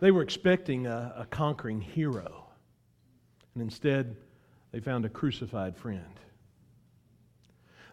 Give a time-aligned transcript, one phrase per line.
[0.00, 2.46] They were expecting a, a conquering hero,
[3.54, 4.16] and instead,
[4.72, 6.20] they found a crucified friend.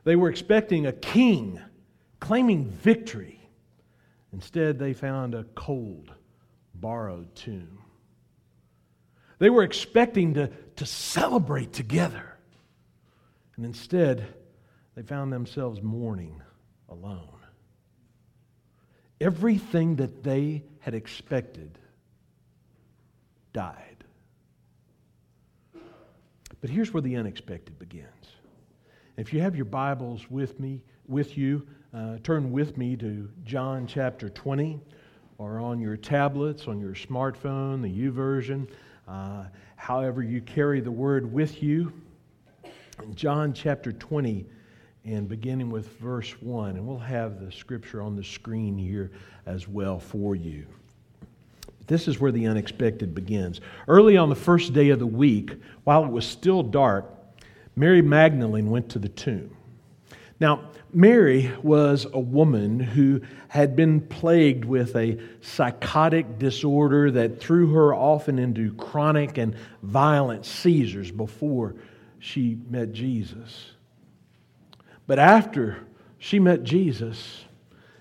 [0.03, 1.61] They were expecting a king
[2.19, 3.39] claiming victory.
[4.33, 6.11] Instead, they found a cold,
[6.73, 7.79] borrowed tomb.
[9.39, 10.47] They were expecting to,
[10.77, 12.37] to celebrate together.
[13.55, 14.25] And instead,
[14.95, 16.41] they found themselves mourning
[16.89, 17.39] alone.
[19.21, 21.79] Everything that they had expected
[23.53, 24.03] died.
[26.61, 28.37] But here's where the unexpected begins.
[29.17, 33.85] If you have your Bibles with me, with you, uh, turn with me to John
[33.85, 34.79] chapter 20,
[35.37, 38.69] or on your tablets, on your smartphone, the YouVersion,
[39.07, 41.91] uh, however you carry the Word with you.
[43.13, 44.45] John chapter 20,
[45.05, 49.11] and beginning with verse 1, and we'll have the scripture on the screen here
[49.45, 50.65] as well for you.
[51.87, 53.61] This is where the unexpected begins.
[53.87, 55.51] Early on the first day of the week,
[55.83, 57.05] while it was still dark,
[57.75, 59.55] Mary Magdalene went to the tomb.
[60.39, 67.73] Now, Mary was a woman who had been plagued with a psychotic disorder that threw
[67.73, 71.75] her often into chronic and violent seizures before
[72.19, 73.71] she met Jesus.
[75.07, 75.79] But after
[76.17, 77.45] she met Jesus,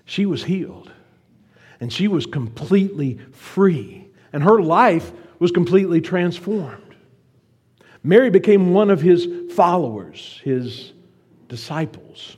[0.05, 0.91] she was healed
[1.83, 6.95] and she was completely free, and her life was completely transformed.
[8.01, 10.93] Mary became one of his followers, his
[11.49, 12.37] disciples.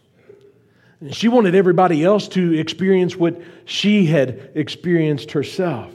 [1.00, 5.94] And she wanted everybody else to experience what she had experienced herself.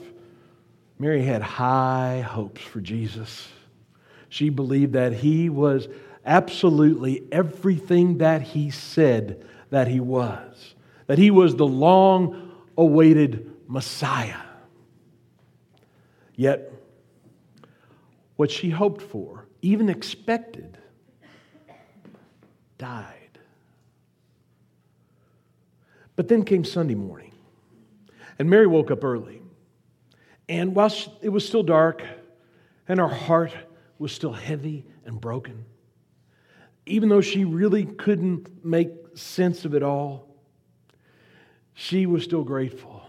[1.00, 3.48] Mary had high hopes for Jesus.
[4.28, 5.88] She believed that he was
[6.24, 10.76] absolutely everything that he said that he was,
[11.08, 12.46] that he was the long
[12.80, 14.40] awaited Messiah.
[16.34, 16.72] Yet,
[18.36, 20.78] what she hoped for, even expected,
[22.78, 23.38] died.
[26.16, 27.34] But then came Sunday morning,
[28.38, 29.42] and Mary woke up early.
[30.48, 32.02] And while it was still dark
[32.88, 33.52] and her heart
[33.98, 35.66] was still heavy and broken,
[36.86, 40.29] even though she really couldn't make sense of it all,
[41.80, 43.02] she was still grateful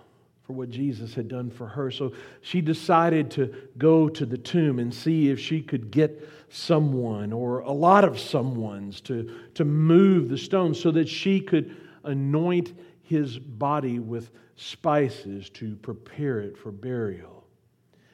[0.44, 1.92] for what Jesus had done for her.
[1.92, 7.34] So she decided to go to the tomb and see if she could get someone
[7.34, 12.72] or a lot of someone's to, to move the stone so that she could anoint
[13.04, 17.44] his body with spices to prepare it for burial.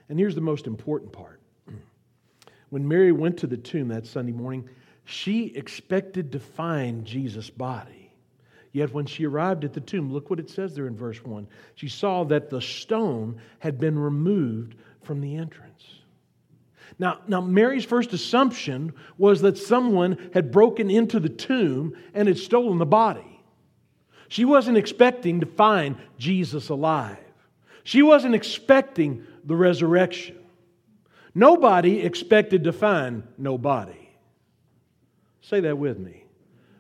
[0.10, 1.40] And here's the most important part.
[2.70, 4.68] When Mary went to the tomb that Sunday morning,
[5.06, 7.97] she expected to find Jesus' body.
[8.78, 11.48] Yet when she arrived at the tomb, look what it says there in verse 1.
[11.74, 15.84] She saw that the stone had been removed from the entrance.
[17.00, 22.38] Now, now, Mary's first assumption was that someone had broken into the tomb and had
[22.38, 23.42] stolen the body.
[24.28, 27.18] She wasn't expecting to find Jesus alive.
[27.84, 30.38] She wasn't expecting the resurrection.
[31.34, 34.12] Nobody expected to find nobody.
[35.42, 36.27] Say that with me.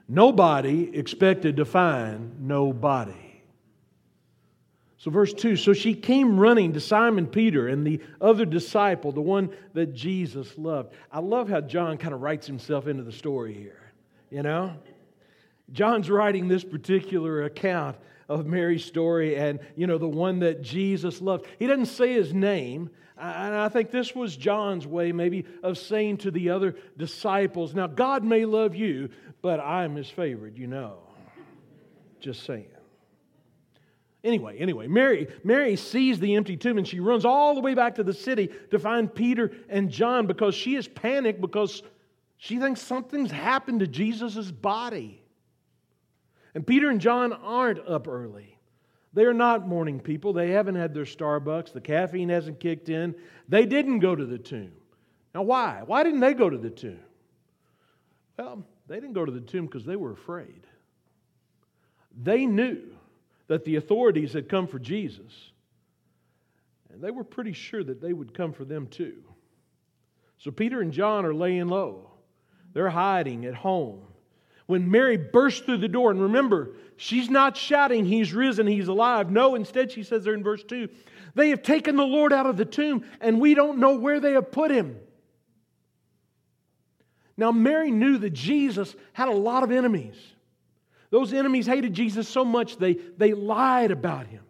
[0.07, 3.13] Nobody expected to find nobody.
[4.99, 9.21] So, verse 2 So she came running to Simon Peter and the other disciple, the
[9.21, 10.93] one that Jesus loved.
[11.11, 13.91] I love how John kind of writes himself into the story here.
[14.29, 14.73] You know?
[15.71, 17.97] John's writing this particular account
[18.29, 21.45] of Mary's story and, you know, the one that Jesus loved.
[21.59, 22.89] He doesn't say his name.
[23.19, 27.87] And I think this was John's way, maybe, of saying to the other disciples, Now,
[27.87, 29.09] God may love you,
[29.47, 30.97] but I'm his favorite, you know.
[32.19, 32.67] Just saying.
[34.21, 37.95] Anyway, anyway, Mary, Mary sees the empty tomb and she runs all the way back
[37.95, 41.81] to the city to find Peter and John because she is panicked because
[42.35, 45.23] she thinks something's happened to Jesus' body.
[46.53, 48.59] And Peter and John aren't up early.
[49.13, 50.33] They are not morning people.
[50.33, 51.71] They haven't had their Starbucks.
[51.71, 53.15] The caffeine hasn't kicked in.
[53.47, 54.73] They didn't go to the tomb.
[55.33, 55.83] Now, why?
[55.85, 56.99] Why didn't they go to the tomb?
[58.37, 60.65] Well, they didn't go to the tomb because they were afraid.
[62.23, 62.81] They knew
[63.47, 65.51] that the authorities had come for Jesus,
[66.91, 69.23] and they were pretty sure that they would come for them too.
[70.39, 72.11] So Peter and John are laying low,
[72.73, 74.01] they're hiding at home.
[74.65, 79.31] When Mary burst through the door, and remember, she's not shouting, He's risen, He's alive.
[79.31, 80.89] No, instead, she says there in verse 2
[81.37, 84.31] they have taken the Lord out of the tomb, and we don't know where they
[84.31, 84.99] have put him.
[87.37, 90.15] Now, Mary knew that Jesus had a lot of enemies.
[91.11, 94.43] Those enemies hated Jesus so much they, they lied about him.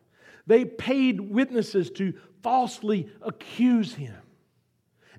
[0.47, 4.15] They paid witnesses to falsely accuse him.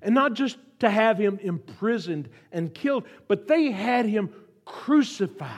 [0.01, 4.33] And not just to have him imprisoned and killed, but they had him
[4.65, 5.51] crucified,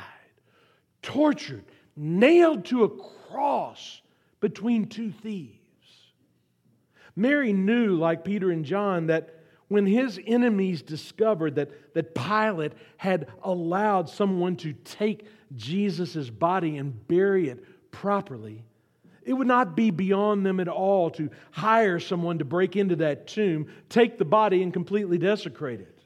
[1.02, 1.63] tortured,
[1.96, 4.02] nailed to a cross
[4.40, 5.56] between two thieves.
[7.16, 9.40] Mary knew, like Peter and John, that
[9.71, 15.25] when his enemies discovered that, that Pilate had allowed someone to take
[15.56, 18.65] Jesus' body and bury it properly,
[19.23, 23.27] it would not be beyond them at all to hire someone to break into that
[23.27, 26.00] tomb, take the body, and completely desecrate it.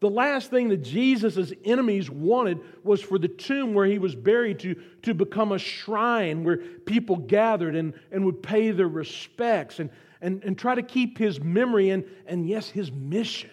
[0.00, 4.58] The last thing that Jesus' enemies wanted was for the tomb where he was buried
[4.58, 9.90] to, to become a shrine where people gathered and, and would pay their respects and,
[10.24, 13.50] and, and try to keep his memory and, and, yes, his mission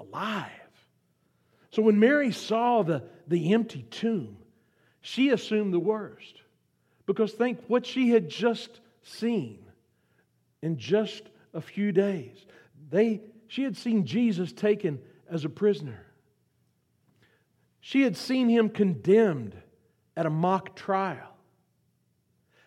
[0.00, 0.50] alive.
[1.70, 4.36] So when Mary saw the, the empty tomb,
[5.00, 6.34] she assumed the worst.
[7.06, 9.64] Because think what she had just seen
[10.62, 12.44] in just a few days.
[12.90, 14.98] They, she had seen Jesus taken
[15.30, 16.06] as a prisoner.
[17.80, 19.54] She had seen him condemned
[20.16, 21.36] at a mock trial.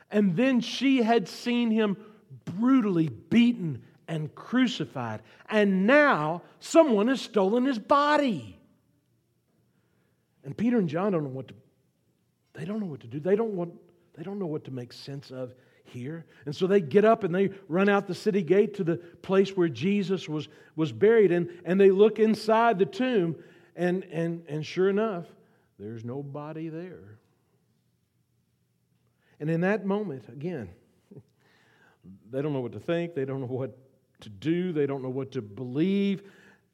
[0.09, 1.97] And then she had seen him
[2.47, 5.21] brutally beaten and crucified.
[5.49, 8.57] And now someone has stolen his body.
[10.43, 11.53] And Peter and John don't know what to
[12.53, 13.19] they don't know what to do.
[13.19, 13.73] They don't want
[14.15, 15.53] they don't know what to make sense of
[15.83, 16.25] here.
[16.45, 19.55] And so they get up and they run out the city gate to the place
[19.55, 21.31] where Jesus was, was buried.
[21.31, 23.35] And, and they look inside the tomb,
[23.75, 25.25] and, and, and sure enough,
[25.79, 27.19] there's nobody there.
[29.39, 30.69] And in that moment, again,
[32.29, 33.77] they don't know what to think, they don't know what
[34.21, 36.23] to do, they don't know what to believe.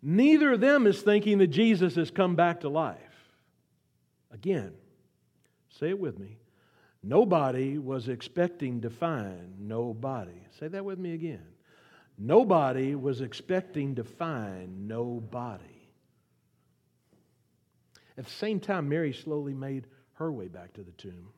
[0.02, 2.98] Neither of them is thinking that Jesus has come back to life.
[4.32, 4.74] Again,
[5.80, 6.38] say it with me.
[7.04, 10.42] Nobody was expecting to find nobody.
[10.60, 11.46] Say that with me again.
[12.18, 15.64] Nobody was expecting to find nobody.
[18.18, 21.30] At the same time, Mary slowly made her way back to the tomb.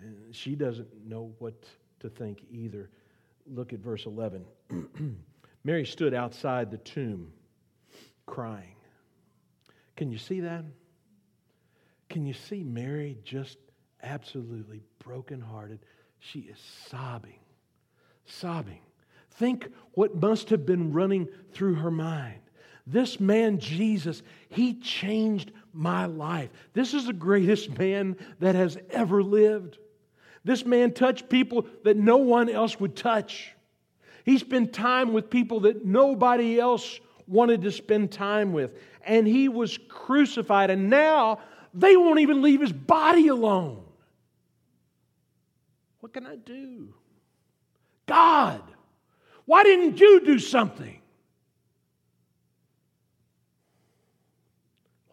[0.00, 1.54] And she doesn't know what
[2.00, 2.90] to think either.
[3.46, 4.44] Look at verse 11.
[5.64, 7.32] Mary stood outside the tomb
[8.26, 8.76] crying.
[9.96, 10.64] Can you see that?
[12.08, 13.58] Can you see Mary just
[14.02, 15.80] absolutely brokenhearted.
[16.18, 16.58] She is
[16.88, 17.38] sobbing,
[18.26, 18.80] sobbing.
[19.30, 22.40] Think what must have been running through her mind.
[22.86, 26.50] This man, Jesus, he changed my life.
[26.72, 29.78] This is the greatest man that has ever lived.
[30.44, 33.54] This man touched people that no one else would touch.
[34.24, 38.72] He spent time with people that nobody else wanted to spend time with.
[39.04, 41.40] And he was crucified, and now
[41.74, 43.82] they won't even leave his body alone.
[46.00, 46.94] What can I do?
[48.06, 48.62] God,
[49.44, 51.00] why didn't you do something?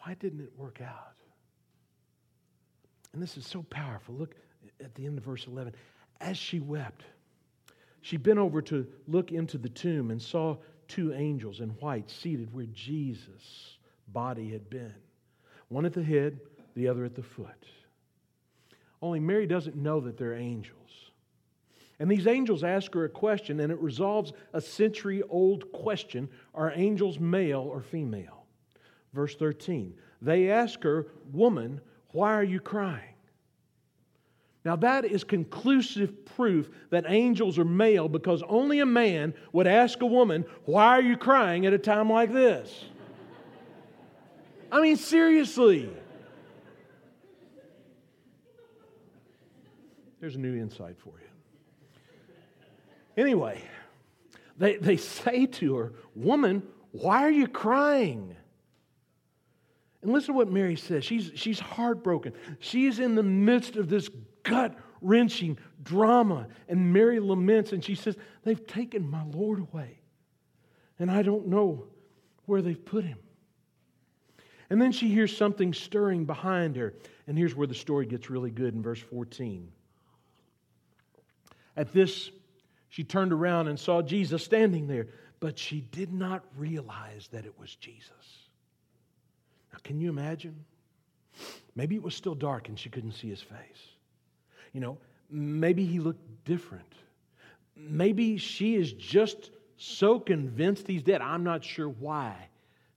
[0.04, 1.14] Why didn't it work out?
[3.14, 4.16] And this is so powerful.
[4.16, 4.36] Look
[4.84, 5.74] at the end of verse 11.
[6.22, 7.04] As she wept,
[8.02, 12.54] she bent over to look into the tomb and saw two angels in white seated
[12.54, 13.78] where Jesus'
[14.08, 14.94] body had been
[15.70, 16.40] one at the head,
[16.76, 17.66] the other at the foot.
[19.02, 20.76] Only Mary doesn't know that they're angels.
[22.00, 26.72] And these angels ask her a question, and it resolves a century old question Are
[26.76, 28.46] angels male or female?
[29.14, 29.94] Verse 13.
[30.22, 33.14] They ask her, Woman, why are you crying?
[34.66, 40.02] Now, that is conclusive proof that angels are male because only a man would ask
[40.02, 42.86] a woman, Why are you crying at a time like this?
[44.72, 45.90] I mean, seriously.
[50.20, 51.28] There's a new insight for you.
[53.16, 53.62] Anyway,
[54.58, 58.36] they, they say to her, Woman, why are you crying?
[60.02, 61.04] And listen to what Mary says.
[61.04, 62.34] She's, she's heartbroken.
[62.60, 64.10] She's in the midst of this
[64.44, 66.48] gut wrenching drama.
[66.68, 70.00] And Mary laments and she says, They've taken my Lord away.
[70.98, 71.86] And I don't know
[72.46, 73.20] where they've put him.
[74.70, 76.94] And then she hears something stirring behind her.
[77.28, 79.72] And here's where the story gets really good in verse 14.
[81.76, 82.30] At this,
[82.90, 85.08] she turned around and saw Jesus standing there,
[85.40, 88.12] but she did not realize that it was Jesus.
[89.72, 90.66] Now, can you imagine?
[91.76, 93.99] Maybe it was still dark and she couldn't see his face.
[94.74, 94.98] You know,
[95.30, 96.94] maybe he looked different.
[97.76, 101.22] Maybe she is just so convinced he's dead.
[101.22, 102.36] I'm not sure why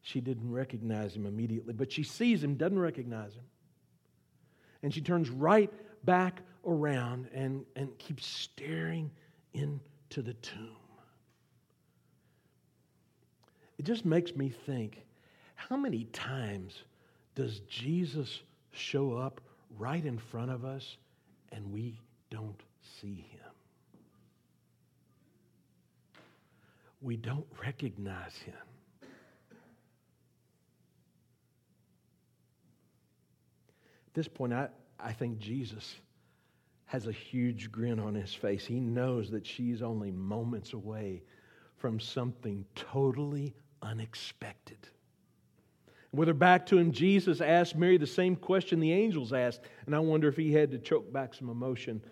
[0.03, 3.45] she didn't recognize him immediately, but she sees him, doesn't recognize him.
[4.83, 5.71] And she turns right
[6.05, 9.11] back around and, and keeps staring
[9.55, 10.77] into the tomb.
[13.79, 15.05] It just makes me think
[15.55, 16.83] how many times
[17.35, 19.41] does Jesus show up
[19.79, 20.97] right in front of us
[21.53, 22.61] and we don't
[23.01, 23.41] see him?
[27.01, 28.55] We don't recognize him.
[34.13, 34.69] At this point, I,
[35.01, 35.97] I think Jesus
[36.87, 38.67] has a huge grin on his face.
[38.67, 41.23] He knows that she's only moments away
[41.79, 44.77] from something totally unexpected.
[46.13, 49.95] With her back to him, Jesus asked Mary the same question the angels asked, and
[49.95, 52.03] I wonder if he had to choke back some emotion.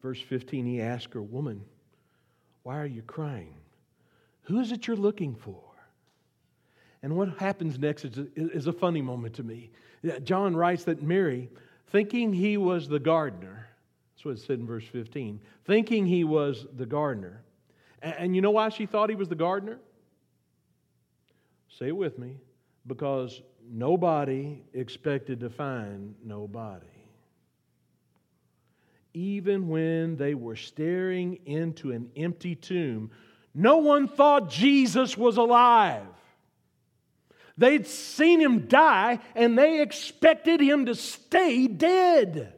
[0.00, 1.64] Verse 15, he asked her, Woman,
[2.62, 3.54] why are you crying?
[4.42, 5.62] Who is it you're looking for?
[7.02, 9.70] And what happens next is a, is a funny moment to me.
[10.22, 11.50] John writes that Mary,
[11.88, 13.68] thinking he was the gardener,
[14.14, 17.42] that's what it said in verse 15, thinking he was the gardener.
[18.00, 19.78] And, and you know why she thought he was the gardener?
[21.68, 22.36] Say it with me.
[22.86, 26.86] Because nobody expected to find nobody.
[29.14, 33.10] Even when they were staring into an empty tomb,
[33.54, 36.06] no one thought Jesus was alive.
[37.58, 42.52] They'd seen him die and they expected him to stay dead.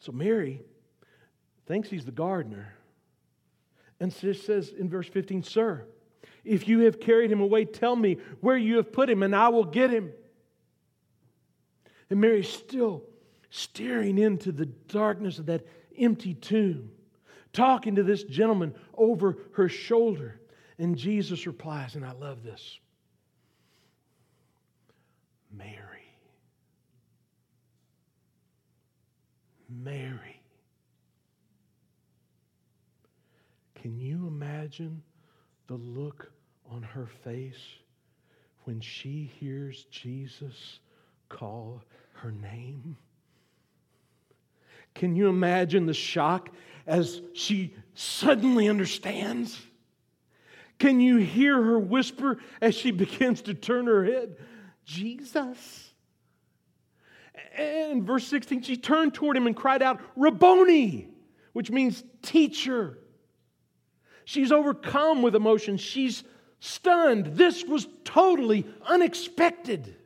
[0.00, 0.62] So Mary
[1.66, 2.74] thinks he's the gardener
[4.00, 5.84] and says in verse 15, Sir,
[6.44, 9.48] if you have carried him away, tell me where you have put him and I
[9.48, 10.12] will get him.
[12.10, 13.04] And Mary's still
[13.50, 15.66] staring into the darkness of that
[15.98, 16.90] empty tomb,
[17.52, 20.40] talking to this gentleman over her shoulder.
[20.78, 22.78] And Jesus replies, and I love this
[25.52, 25.74] Mary.
[29.68, 30.40] Mary.
[33.82, 34.26] Can you
[34.68, 35.02] imagine
[35.66, 36.30] the look
[36.70, 37.78] on her face
[38.64, 40.80] when she hears Jesus
[41.30, 41.82] call
[42.12, 42.94] her name?
[44.94, 46.50] Can you imagine the shock
[46.86, 49.58] as she suddenly understands?
[50.78, 54.36] Can you hear her whisper as she begins to turn her head?
[54.84, 55.94] Jesus.
[57.56, 61.08] And verse 16, she turned toward him and cried out, Rabboni,
[61.54, 62.98] which means teacher.
[64.28, 65.78] She's overcome with emotion.
[65.78, 66.22] She's
[66.60, 67.38] stunned.
[67.38, 69.96] This was totally unexpected.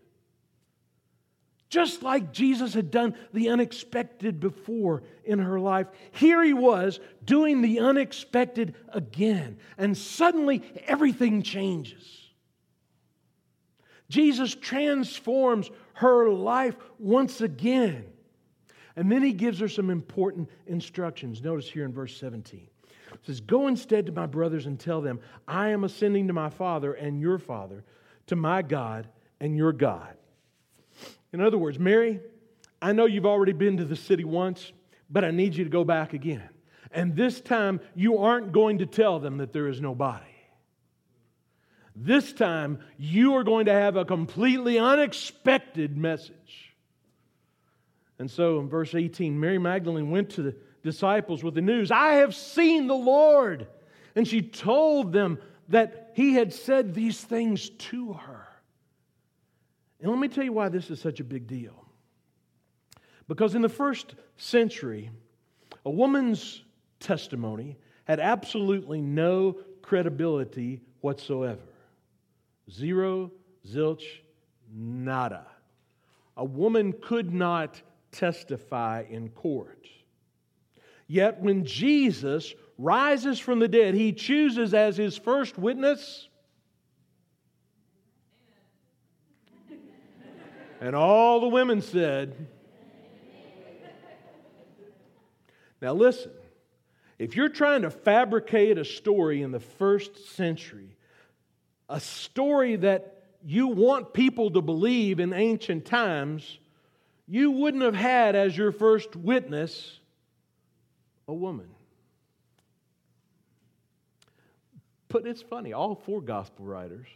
[1.68, 7.62] Just like Jesus had done the unexpected before in her life, here he was doing
[7.62, 9.58] the unexpected again.
[9.76, 12.20] And suddenly everything changes.
[14.08, 18.04] Jesus transforms her life once again.
[18.94, 21.42] And then he gives her some important instructions.
[21.42, 22.68] Notice here in verse 17.
[23.22, 26.94] Says, Go instead to my brothers and tell them, I am ascending to my Father
[26.94, 27.84] and your Father,
[28.26, 29.08] to my God
[29.40, 30.16] and your God.
[31.32, 32.20] In other words, Mary,
[32.80, 34.72] I know you've already been to the city once,
[35.08, 36.48] but I need you to go back again.
[36.90, 40.24] And this time, you aren't going to tell them that there is no body.
[41.94, 46.74] This time, you are going to have a completely unexpected message.
[48.18, 52.14] And so in verse 18, Mary Magdalene went to the disciples with the news I
[52.14, 53.66] have seen the Lord.
[54.14, 58.46] And she told them that he had said these things to her.
[60.00, 61.86] And let me tell you why this is such a big deal.
[63.28, 65.10] Because in the first century,
[65.86, 66.62] a woman's
[67.00, 71.60] testimony had absolutely no credibility whatsoever.
[72.70, 73.30] Zero,
[73.66, 74.04] zilch,
[74.74, 75.46] nada.
[76.36, 79.86] A woman could not testify in court.
[81.12, 86.30] Yet when Jesus rises from the dead, he chooses as his first witness
[90.80, 92.34] And all the women said,
[95.80, 96.32] Now listen,
[97.20, 100.96] if you're trying to fabricate a story in the first century,
[101.88, 106.58] a story that you want people to believe in ancient times,
[107.28, 110.00] you wouldn't have had as your first witness
[111.28, 111.68] a woman.
[115.08, 117.06] But it's funny, all four gospel writers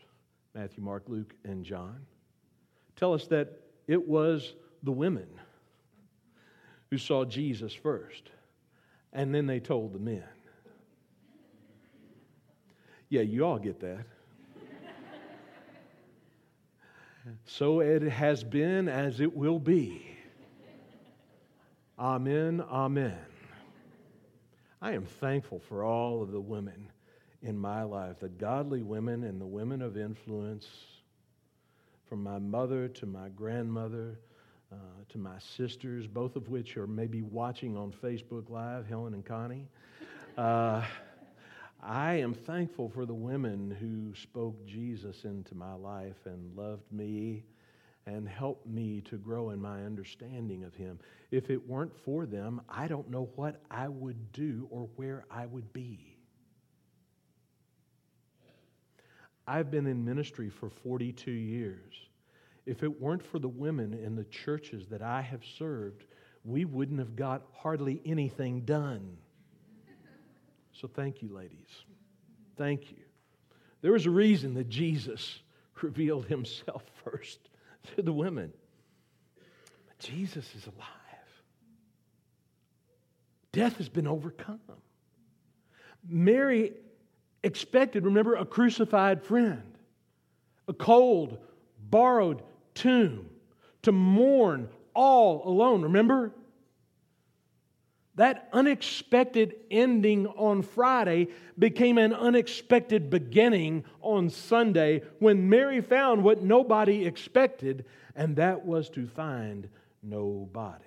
[0.54, 2.06] Matthew, Mark, Luke, and John
[2.96, 5.28] tell us that it was the women
[6.90, 8.30] who saw Jesus first,
[9.12, 10.24] and then they told the men.
[13.08, 14.04] Yeah, you all get that.
[17.44, 20.06] so it has been as it will be.
[21.98, 23.18] Amen, amen.
[24.80, 26.90] I am thankful for all of the women
[27.42, 30.66] in my life, the godly women and the women of influence,
[32.08, 34.18] from my mother to my grandmother
[34.72, 34.76] uh,
[35.08, 39.66] to my sisters, both of which are maybe watching on Facebook Live, Helen and Connie.
[40.36, 40.84] Uh,
[41.82, 47.44] I am thankful for the women who spoke Jesus into my life and loved me
[48.06, 50.98] and help me to grow in my understanding of Him.
[51.30, 55.46] If it weren't for them, I don't know what I would do or where I
[55.46, 56.16] would be.
[59.48, 61.94] I've been in ministry for 42 years.
[62.64, 66.04] If it weren't for the women in the churches that I have served,
[66.44, 69.16] we wouldn't have got hardly anything done.
[70.72, 71.84] So thank you, ladies.
[72.56, 72.98] Thank you.
[73.82, 75.40] There was a reason that Jesus
[75.82, 77.48] revealed himself first
[77.96, 78.52] to the women.
[79.98, 80.86] Jesus is alive.
[83.52, 84.60] Death has been overcome.
[86.06, 86.72] Mary
[87.42, 89.62] expected, remember, a crucified friend,
[90.68, 91.38] a cold,
[91.90, 92.42] borrowed
[92.74, 93.30] tomb,
[93.82, 95.82] to mourn all alone.
[95.82, 96.32] Remember?
[98.16, 106.42] That unexpected ending on Friday became an unexpected beginning on Sunday when Mary found what
[106.42, 109.68] nobody expected, and that was to find
[110.02, 110.84] nobody.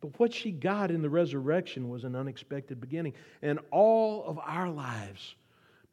[0.00, 3.14] But what she got in the resurrection was an unexpected beginning.
[3.42, 5.34] And all of our lives,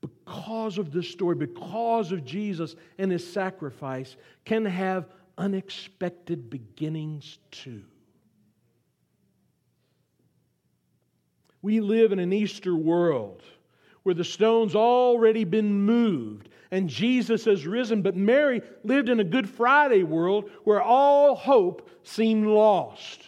[0.01, 7.83] because of this story, because of Jesus and his sacrifice, can have unexpected beginnings too.
[11.61, 13.43] We live in an Easter world
[14.03, 19.23] where the stone's already been moved and Jesus has risen, but Mary lived in a
[19.23, 23.21] Good Friday world where all hope seemed lost.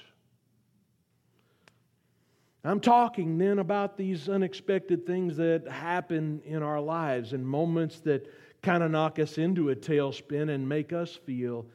[2.64, 8.30] I'm talking then about these unexpected things that happen in our lives and moments that
[8.62, 11.66] kind of knock us into a tailspin and make us feel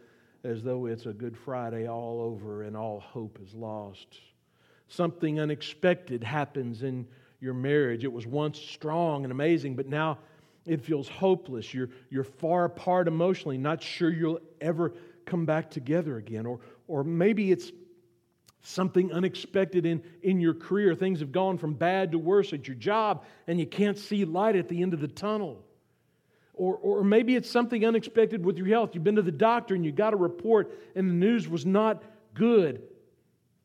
[0.45, 4.21] as though it's a Good Friday all over and all hope is lost.
[4.89, 7.07] Something unexpected happens in
[7.41, 8.05] your marriage.
[8.05, 10.19] It was once strong and amazing, but now
[10.67, 11.73] it feels hopeless.
[11.73, 16.47] You're, you're far apart emotionally, not sure you'll ever come back together again.
[16.47, 17.73] Or, or maybe it's
[18.63, 20.95] something unexpected in, in your career.
[20.95, 24.57] Things have gone from bad to worse at your job, and you can't see light
[24.57, 25.64] at the end of the tunnel.
[26.57, 28.91] Or, or maybe it's something unexpected with your health.
[28.95, 32.03] You've been to the doctor and you got a report, and the news was not
[32.33, 32.83] good.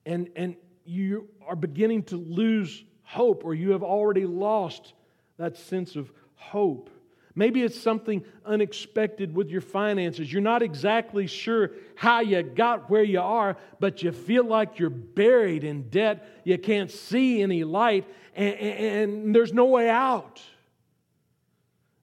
[0.06, 4.94] And, and you are beginning to lose hope, or you have already lost
[5.38, 6.90] that sense of hope.
[7.36, 10.32] Maybe it's something unexpected with your finances.
[10.32, 14.90] You're not exactly sure how you got where you are, but you feel like you're
[14.90, 16.28] buried in debt.
[16.44, 20.42] You can't see any light, and, and there's no way out.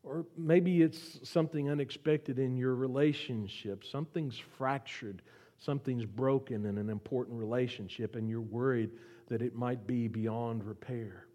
[0.06, 3.84] Or maybe it's something unexpected in your relationship.
[3.84, 5.20] Something's fractured,
[5.58, 8.90] something's broken in an important relationship, and you're worried
[9.28, 11.26] that it might be beyond repair.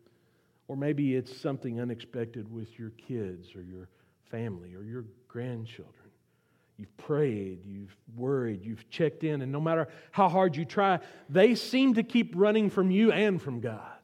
[0.70, 3.90] Or maybe it's something unexpected with your kids or your
[4.30, 5.96] family or your grandchildren.
[6.78, 11.56] You've prayed, you've worried, you've checked in, and no matter how hard you try, they
[11.56, 14.01] seem to keep running from you and from God.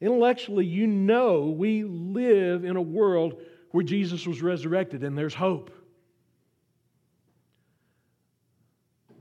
[0.00, 5.70] Intellectually, you know we live in a world where Jesus was resurrected and there's hope.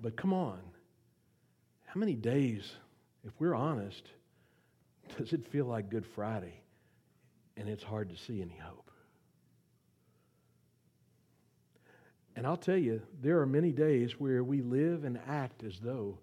[0.01, 0.59] But come on,
[1.85, 2.73] how many days,
[3.25, 4.03] if we're honest,
[5.17, 6.61] does it feel like Good Friday
[7.57, 8.91] and it's hard to see any hope?
[12.35, 16.19] And I'll tell you, there are many days where we live and act as though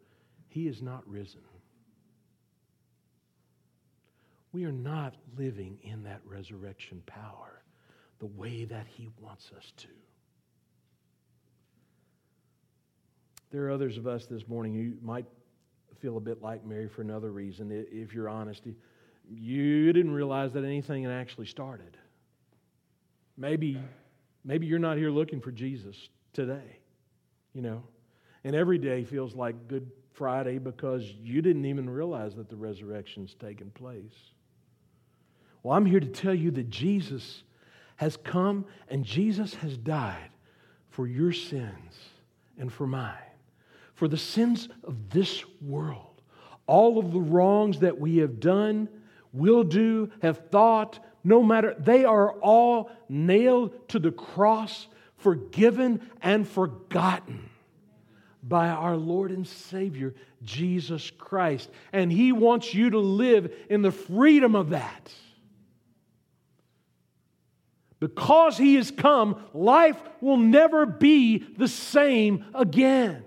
[0.49, 1.41] He is not risen
[4.53, 7.63] we are not living in that resurrection power
[8.19, 9.89] the way that He wants us to.
[13.51, 15.27] There are others of us this morning who might
[16.01, 17.71] feel a bit like Mary for another reason.
[17.71, 18.63] If you're honest,
[19.31, 21.97] you didn't realize that anything had actually started.
[23.37, 23.79] Maybe,
[24.45, 26.79] maybe you're not here looking for Jesus today,
[27.55, 27.83] you know,
[28.45, 33.35] and every day feels like Good Friday because you didn't even realize that the resurrection's
[33.35, 34.32] taken place.
[35.63, 37.43] Well, I'm here to tell you that Jesus
[37.97, 40.31] has come and Jesus has died
[40.91, 41.95] for your sins
[42.59, 43.15] and for mine,
[43.95, 46.21] for the sins of this world.
[46.67, 48.89] All of the wrongs that we have done,
[49.33, 56.47] will do, have thought, no matter, they are all nailed to the cross, forgiven and
[56.47, 57.49] forgotten.
[58.43, 61.71] by our Lord and Savior, Jesus Christ.
[61.93, 65.13] And He wants you to live in the freedom of that.
[68.03, 73.23] Because He has come, life will never be the same again.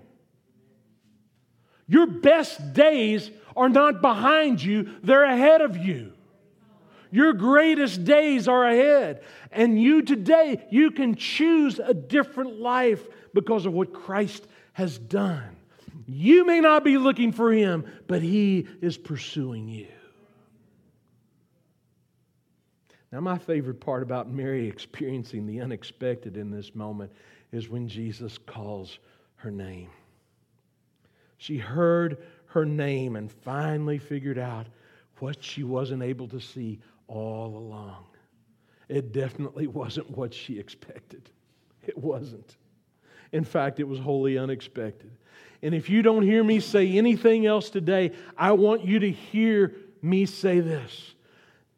[1.88, 6.12] Your best days are not behind you, they're ahead of you.
[7.10, 9.22] Your greatest days are ahead.
[9.50, 15.56] And you today, you can choose a different life because of what Christ has done.
[16.06, 19.88] You may not be looking for him, but he is pursuing you.
[23.12, 27.12] Now, my favorite part about Mary experiencing the unexpected in this moment
[27.52, 28.98] is when Jesus calls
[29.36, 29.90] her name.
[31.38, 34.66] She heard her name and finally figured out
[35.18, 38.04] what she wasn't able to see all along.
[38.88, 41.30] It definitely wasn't what she expected.
[41.86, 42.56] It wasn't.
[43.32, 45.10] In fact, it was wholly unexpected.
[45.62, 49.74] And if you don't hear me say anything else today, I want you to hear
[50.02, 51.14] me say this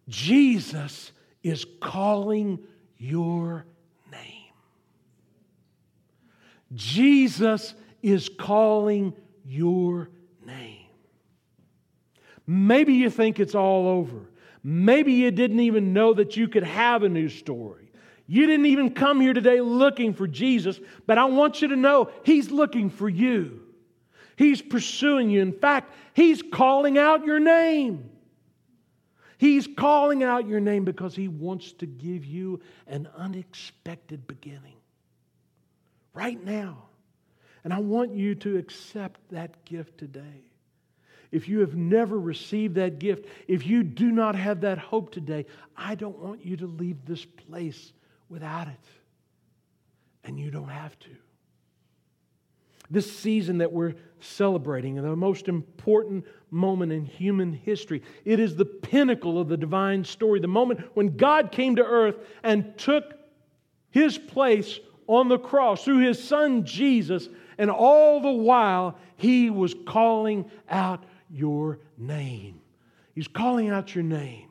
[0.08, 1.12] Jesus
[1.42, 2.58] is calling
[2.98, 3.64] your
[4.10, 4.52] name.
[6.74, 10.10] Jesus is calling your
[10.44, 10.86] name.
[12.46, 14.30] Maybe you think it's all over.
[14.62, 17.90] Maybe you didn't even know that you could have a new story.
[18.26, 22.10] You didn't even come here today looking for Jesus, but I want you to know
[22.24, 23.62] He's looking for you.
[24.36, 25.40] He's pursuing you.
[25.40, 28.10] In fact, He's calling out your name.
[29.38, 34.76] He's calling out your name because He wants to give you an unexpected beginning
[36.12, 36.84] right now.
[37.64, 40.42] And I want you to accept that gift today.
[41.30, 45.46] If you have never received that gift, if you do not have that hope today,
[45.76, 47.92] I don't want you to leave this place
[48.28, 48.84] without it.
[50.24, 51.10] And you don't have to.
[52.90, 58.64] This season that we're celebrating, the most important moment in human history, it is the
[58.64, 63.14] pinnacle of the divine story, the moment when God came to earth and took
[63.90, 69.74] his place on the cross through his son Jesus, and all the while he was
[69.86, 72.60] calling out your name.
[73.14, 74.48] He's calling out your name.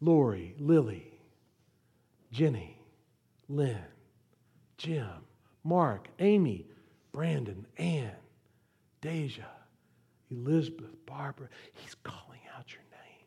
[0.00, 1.20] Lori, Lily,
[2.30, 2.78] Jenny,
[3.48, 3.76] Lynn,
[4.80, 5.26] Jim,
[5.62, 6.64] Mark, Amy,
[7.12, 8.16] Brandon, Ann,
[9.02, 9.42] Deja,
[10.30, 11.48] Elizabeth, Barbara.
[11.74, 13.26] He's calling out your name.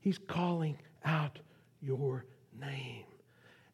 [0.00, 1.40] He's calling out
[1.82, 2.24] your
[2.58, 3.04] name.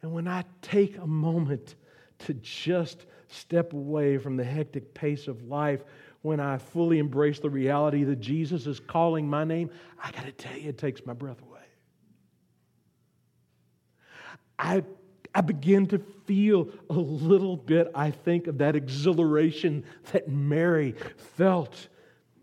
[0.03, 1.77] And when I take a moment
[2.19, 5.85] to just step away from the hectic pace of life,
[6.23, 9.71] when I fully embrace the reality that Jesus is calling my name,
[10.03, 11.61] I got to tell you, it takes my breath away.
[14.59, 14.83] I,
[15.35, 20.95] I begin to feel a little bit, I think, of that exhilaration that Mary
[21.37, 21.88] felt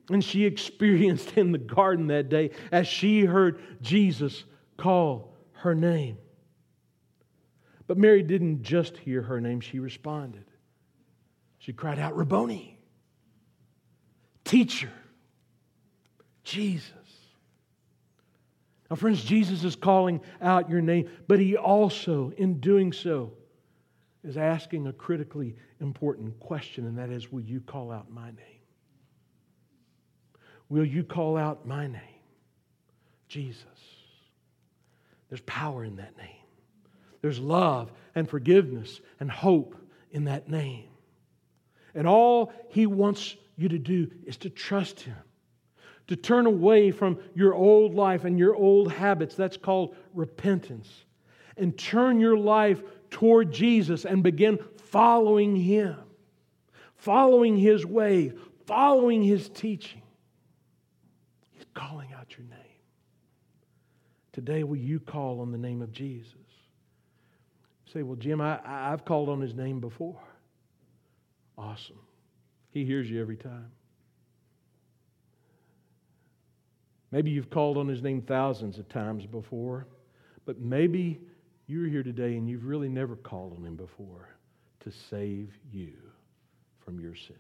[0.10, 4.46] and she experienced in the garden that day as she heard Jesus
[4.78, 6.18] call her name.
[7.88, 10.46] But Mary didn't just hear her name, she responded.
[11.60, 12.78] She cried out, Rabboni,
[14.44, 14.92] teacher,
[16.44, 16.92] Jesus.
[18.90, 23.34] Now, friends, Jesus is calling out your name, but he also, in doing so,
[24.24, 28.62] is asking a critically important question, and that is Will you call out my name?
[30.70, 32.02] Will you call out my name?
[33.28, 33.64] Jesus.
[35.30, 36.28] There's power in that name.
[37.22, 39.76] There's love and forgiveness and hope
[40.12, 40.88] in that name.
[41.94, 45.16] And all he wants you to do is to trust him
[46.08, 49.36] to turn away from your old life and your old habits.
[49.36, 50.90] That's called repentance.
[51.58, 55.98] And turn your life toward Jesus and begin following Him,
[56.96, 58.34] following His way,
[58.66, 60.02] following His teaching.
[61.52, 62.58] He's calling out your name.
[64.34, 66.34] Today, will you call on the name of Jesus?
[67.86, 70.22] You say, well, Jim, I, I've called on His name before.
[71.58, 72.00] Awesome.
[72.70, 73.72] He hears you every time.
[77.12, 79.88] Maybe you've called on his name thousands of times before,
[80.46, 81.20] but maybe
[81.68, 84.30] you're here today and you've really never called on him before
[84.82, 85.94] to save you
[86.84, 87.40] from your sins.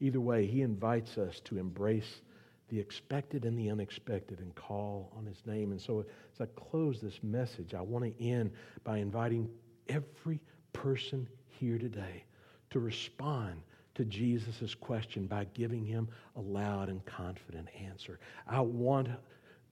[0.00, 2.20] Either way, he invites us to embrace
[2.68, 5.70] the expected and the unexpected and call on his name.
[5.70, 8.50] And so, as I close this message, I want to end
[8.82, 9.48] by inviting
[9.88, 10.40] every
[10.72, 12.24] person here today
[12.70, 13.62] to respond
[13.94, 18.18] to Jesus' question by giving him a loud and confident answer.
[18.46, 19.08] I want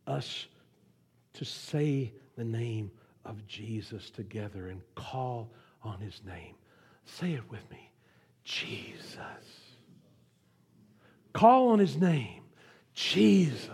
[0.06, 0.46] us
[1.34, 2.90] to say the name
[3.24, 5.50] of Jesus together and call
[5.82, 6.54] on his name.
[7.04, 7.90] Say it with me
[8.44, 9.16] Jesus.
[11.32, 12.42] Call on his name,
[12.94, 13.70] Jesus.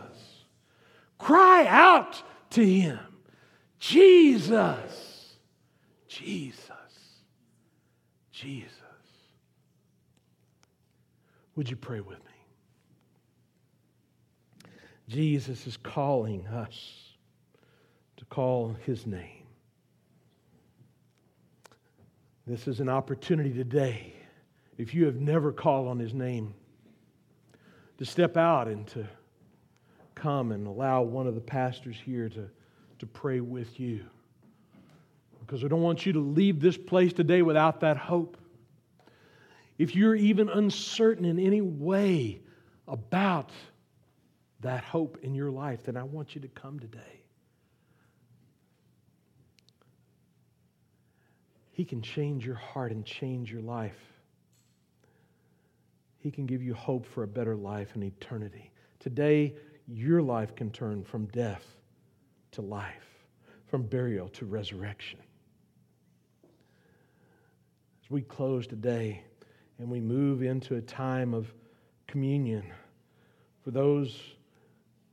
[1.19, 2.99] Cry out to him,
[3.79, 5.35] Jesus.
[6.07, 6.65] Jesus.
[8.31, 8.78] Jesus.
[11.59, 12.31] Would you pray with me?
[15.09, 17.16] Jesus is calling us
[18.16, 19.42] to call his name.
[22.47, 24.14] This is an opportunity today,
[24.77, 26.55] if you have never called on his name,
[27.97, 29.05] to step out and to
[30.14, 32.49] come and allow one of the pastors here to,
[33.01, 34.05] to pray with you.
[35.40, 38.37] Because I don't want you to leave this place today without that hope.
[39.79, 42.41] If you're even uncertain in any way
[42.88, 43.51] about
[44.61, 47.23] that hope in your life, then I want you to come today.
[51.71, 54.01] He can change your heart and change your life.
[56.19, 58.73] He can give you hope for a better life in eternity.
[58.99, 59.55] Today,
[59.87, 61.64] your life can turn from death
[62.51, 63.07] to life,
[63.69, 65.21] from burial to resurrection.
[68.03, 69.23] As we close today
[69.79, 71.47] and we move into a time of
[72.07, 72.64] communion
[73.62, 74.19] for those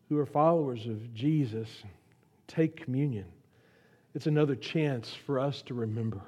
[0.09, 1.69] who are followers of Jesus,
[2.47, 3.25] take communion.
[4.13, 6.21] It's another chance for us to remember.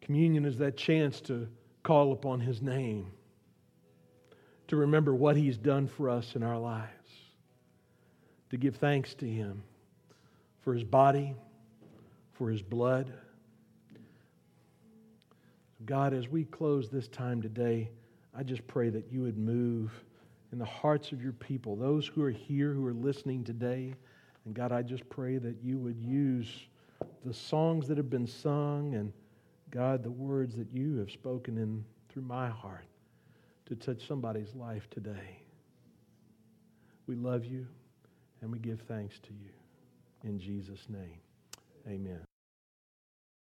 [0.00, 1.48] Communion is that chance to
[1.82, 3.10] call upon His name,
[4.68, 6.90] to remember what He's done for us in our lives,
[8.50, 9.62] to give thanks to Him
[10.62, 11.34] for His body,
[12.32, 13.12] for His blood.
[15.86, 17.90] God, as we close this time today,
[18.36, 19.92] I just pray that you would move
[20.52, 23.94] in the hearts of your people, those who are here, who are listening today.
[24.44, 26.48] And God, I just pray that you would use
[27.24, 29.12] the songs that have been sung and,
[29.70, 32.86] God, the words that you have spoken in through my heart
[33.66, 35.38] to touch somebody's life today.
[37.06, 37.66] We love you
[38.42, 39.50] and we give thanks to you.
[40.28, 41.20] In Jesus' name,
[41.88, 42.29] amen.